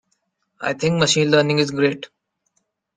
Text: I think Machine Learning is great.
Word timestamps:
I 0.59 0.73
think 0.73 0.97
Machine 0.99 1.29
Learning 1.29 1.59
is 1.59 1.69
great. 1.69 2.09